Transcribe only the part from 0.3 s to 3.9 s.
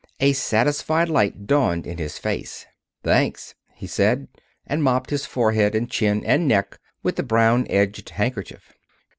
satisfied light dawned in his face. "Thanks," he